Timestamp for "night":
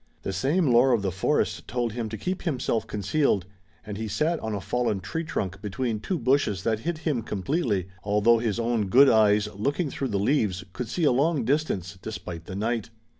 12.55-12.89